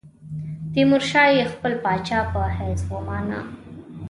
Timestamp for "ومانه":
2.93-3.39